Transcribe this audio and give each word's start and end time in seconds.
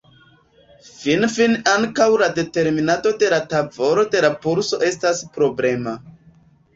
Finfine 0.85 1.59
ankaŭ 1.73 2.07
la 2.21 2.29
determinado 2.39 3.11
de 3.23 3.29
la 3.33 3.39
tavolo 3.51 4.07
de 4.15 4.23
la 4.27 4.31
pulso 4.47 4.81
estas 4.89 5.21
problema. 5.37 5.95